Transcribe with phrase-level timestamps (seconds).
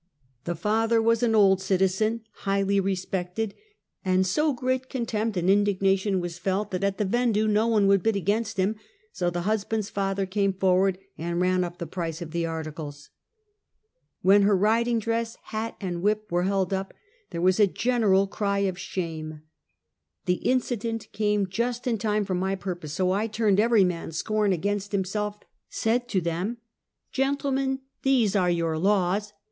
[0.45, 3.53] The father was an old citizen, highly respected,
[4.03, 8.01] and so great contempt and indignation was felt, that at the vendue no one would
[8.01, 8.77] bid against him,
[9.11, 13.11] so the husband's father came forward and ran up the price of the articles.
[14.23, 16.95] When her riding dress, hat and wliip were held up,
[17.29, 19.43] there was a general cry of shame.
[20.25, 24.51] The incident came just in time for my purpose, so I turned every man's scorn
[24.51, 25.37] against himself,
[25.69, 26.57] said to them:
[27.11, 29.33] "Gentlemen, these are your laws!